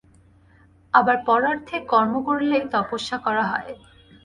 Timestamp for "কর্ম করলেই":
1.91-2.63